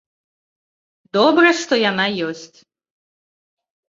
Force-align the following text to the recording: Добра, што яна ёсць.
Добра, 1.17 1.49
што 1.59 1.73
яна 1.91 2.05
ёсць. 2.29 2.57